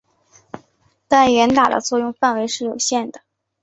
[1.07, 3.21] 但严打的作用范围是有限的。